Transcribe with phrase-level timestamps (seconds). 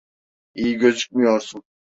[0.55, 1.63] İyi gözükmüyorsun.